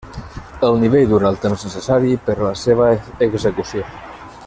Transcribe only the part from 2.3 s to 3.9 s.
per a la seva execució.